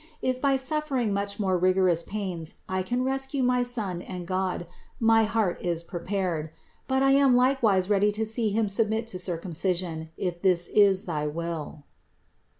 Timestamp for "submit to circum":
8.67-9.51